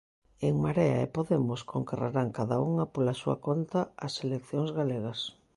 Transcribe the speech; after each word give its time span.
En 0.47 0.53
Marea 0.65 0.97
e 1.05 1.13
Podemos 1.17 1.61
concorrerán 1.73 2.27
cada 2.37 2.57
unha 2.69 2.85
pola 2.93 3.17
súa 3.21 3.37
conta 3.47 3.79
ás 4.05 4.13
eleccións 4.25 4.69
galegas. 4.79 5.19